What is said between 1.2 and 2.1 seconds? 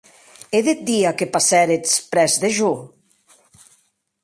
passéretz